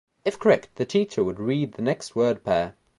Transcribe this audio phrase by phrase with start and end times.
[0.25, 2.73] If correct, the teacher would read the next word pair.